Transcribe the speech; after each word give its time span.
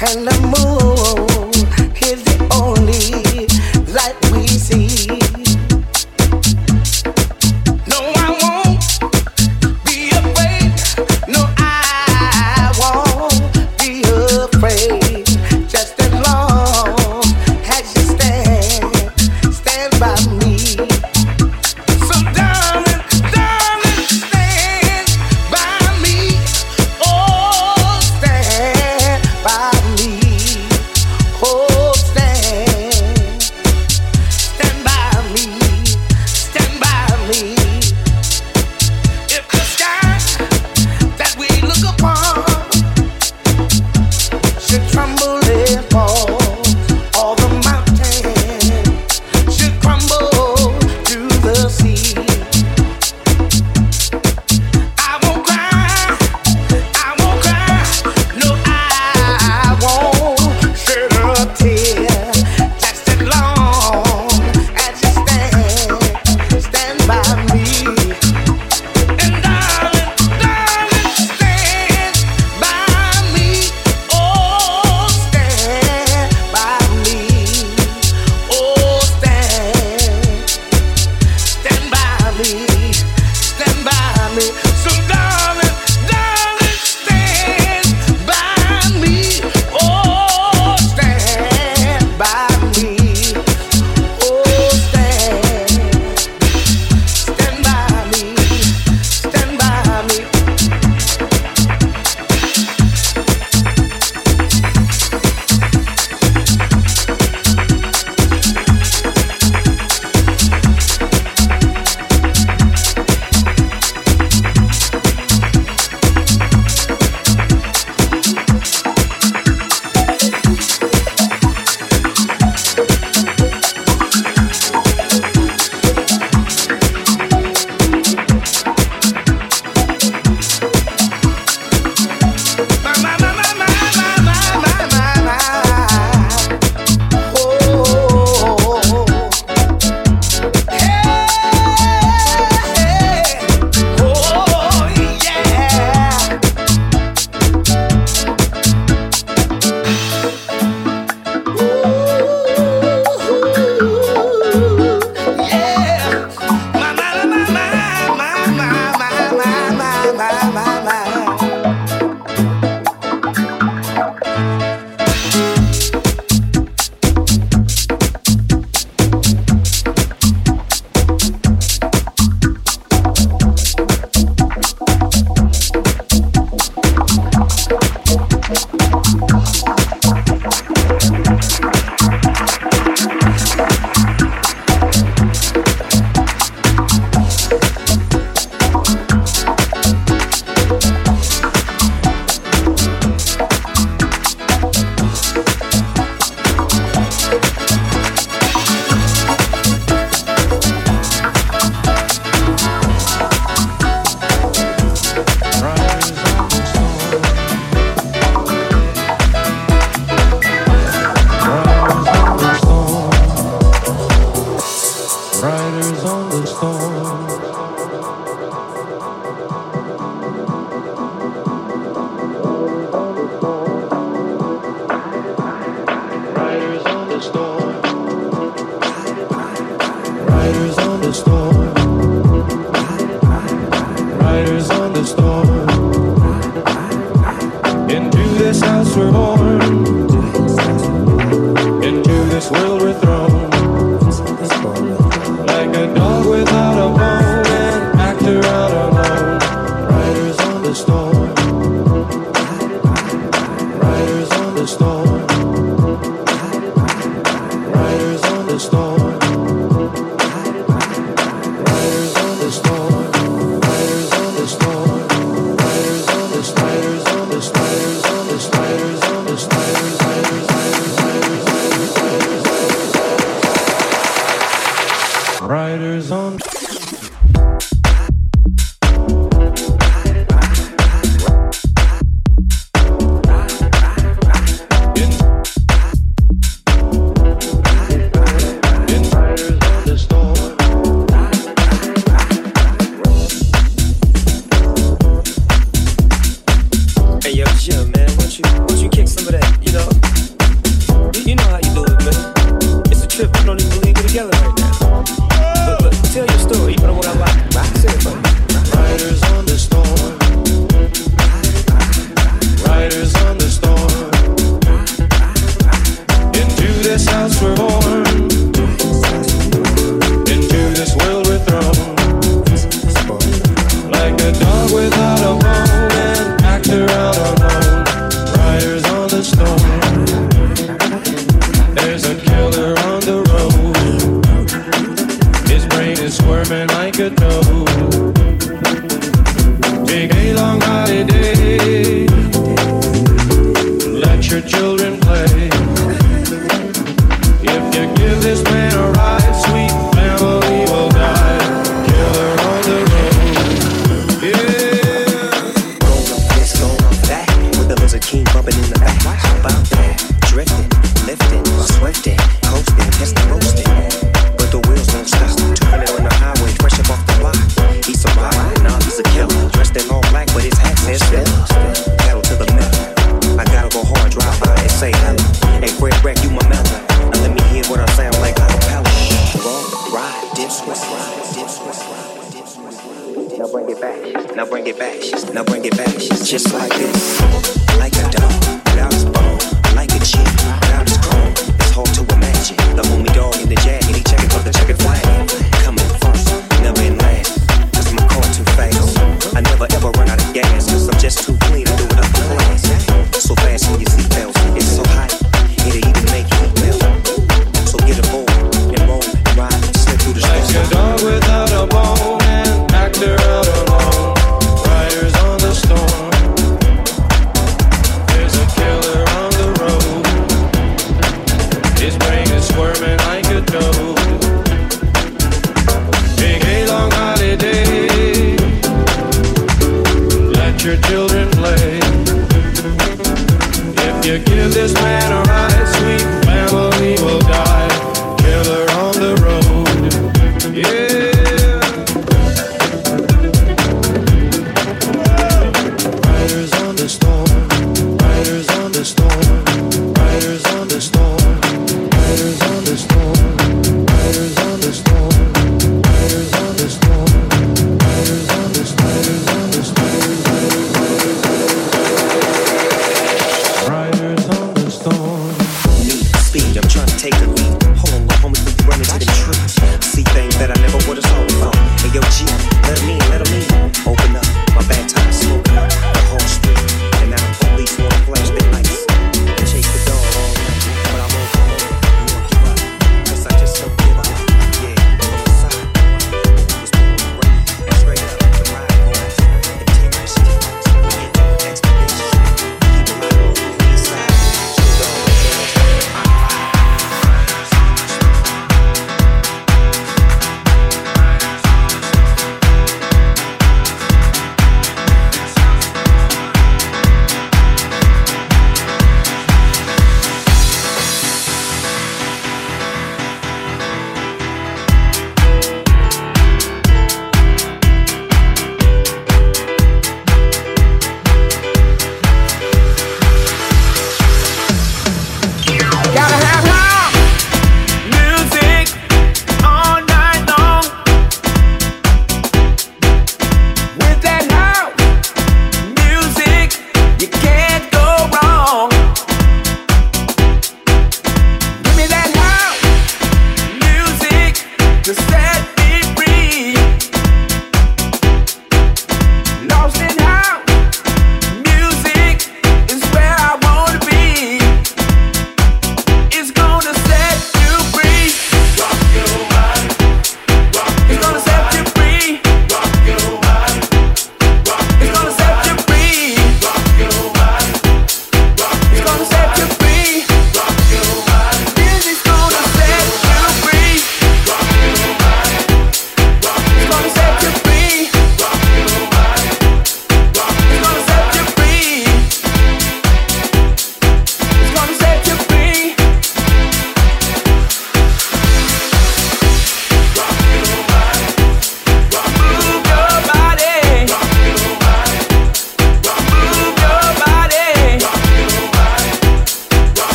Hello. 0.00 0.37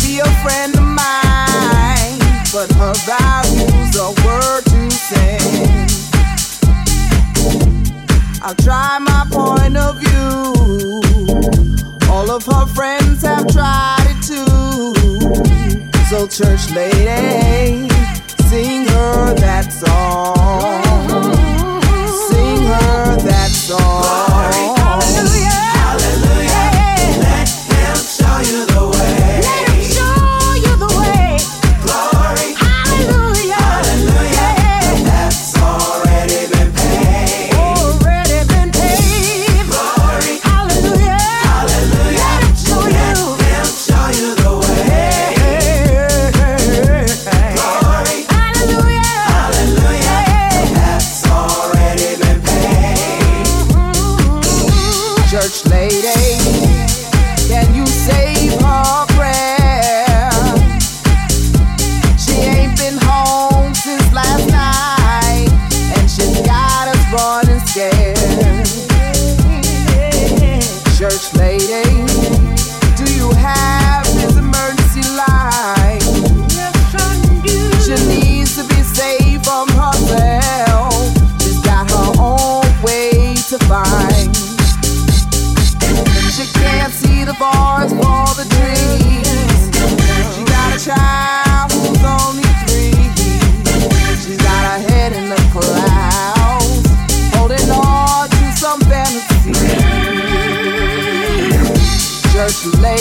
lady 0.00 0.18
a 0.20 0.24
friend 0.42 0.74
of 0.74 0.82
mine, 0.82 2.18
but 2.52 2.70
her 2.72 2.94
values 3.06 3.96
are 3.98 4.12
word 4.24 4.64
to 4.64 4.90
sing. 4.90 5.88
I'll 8.42 8.54
try 8.56 8.98
my 8.98 9.26
point 9.30 9.76
of 9.76 9.98
view. 9.98 11.02
All 12.10 12.30
of 12.30 12.44
her 12.46 12.66
friends 12.66 13.22
have 13.22 13.46
tried 13.48 14.06
it 14.08 14.22
too. 14.22 14.94
So, 16.08 16.26
church 16.26 16.70
lady, 16.72 17.88
sing 18.48 18.86
her 18.86 19.34
that 19.34 19.72
song. 19.72 20.82
Sing 22.30 22.62
her 22.66 23.16
that 23.16 23.50
song. 23.50 24.29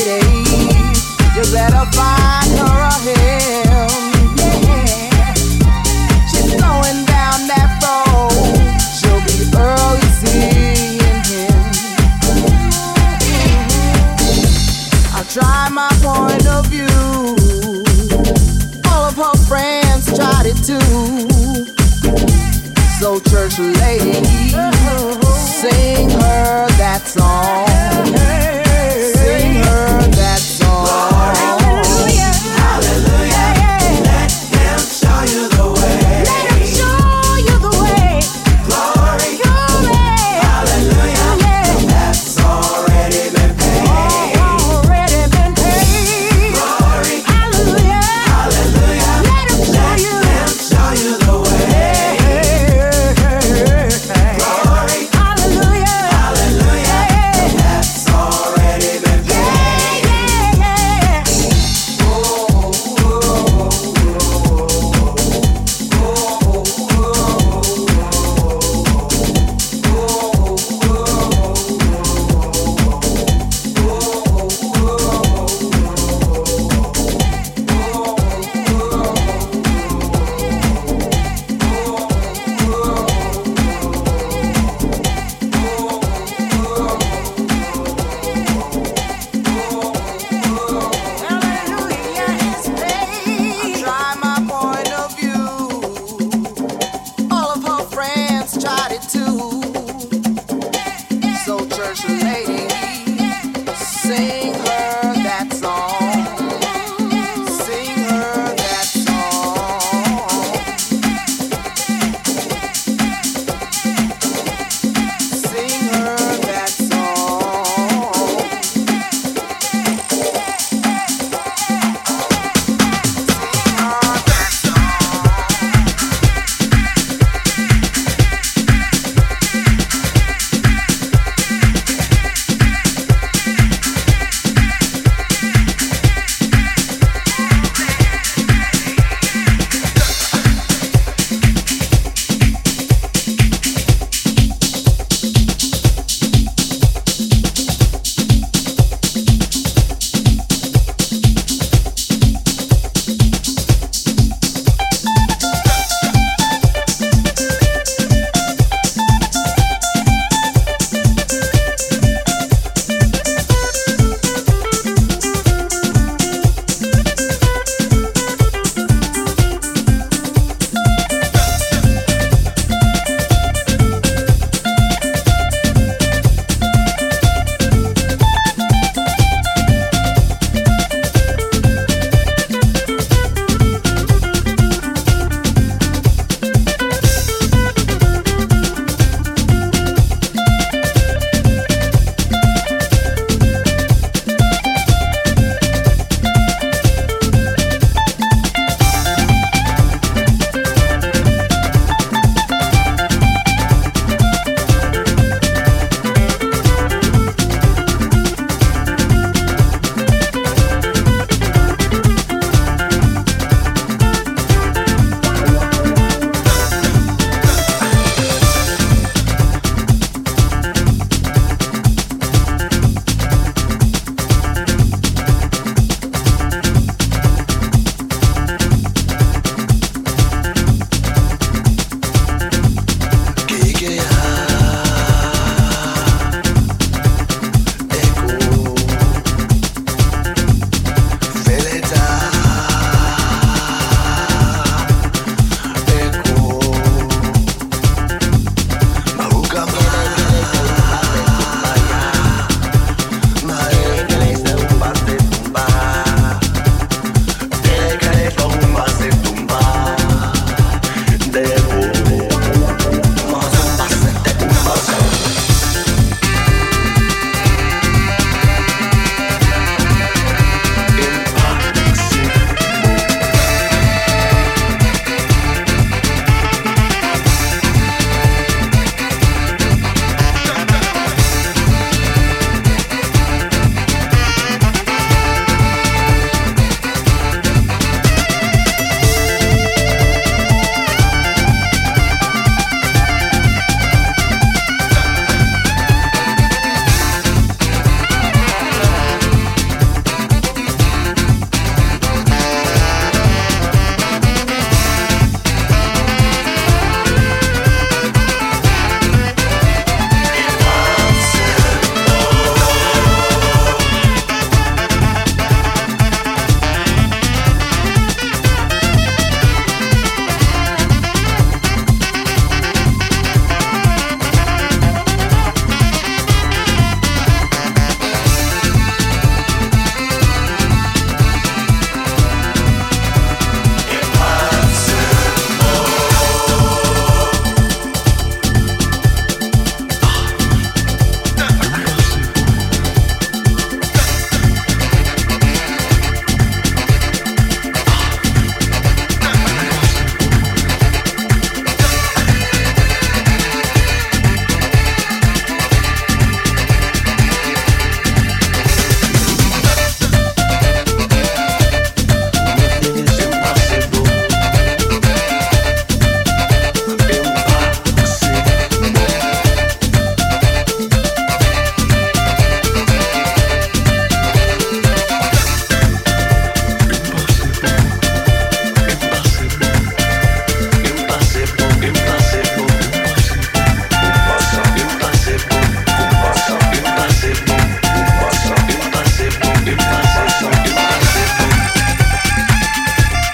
lady, 0.05 0.43
you 1.35 1.43
better 1.51 1.85
find 1.91 2.49
her 2.59 2.77
a 2.87 2.93
him. 3.03 3.89
Yeah. 4.37 5.33
She's 6.29 6.51
going 6.55 6.99
down 7.05 7.47
that 7.51 7.69
road. 7.83 8.31
She'll 8.97 9.23
be 9.27 9.37
early 9.57 10.07
seeing 10.19 11.23
him. 11.29 11.63
Mm-hmm. 12.23 13.15
I 15.15 15.17
try 15.29 15.69
my 15.69 15.91
point 16.01 16.45
of 16.47 16.65
view. 16.67 16.99
All 18.89 19.03
of 19.05 19.15
her 19.15 19.35
friends 19.47 20.05
tried 20.15 20.45
it 20.45 20.57
too. 20.63 20.79
So 22.99 23.19
church 23.19 23.57
lady. 23.59 24.78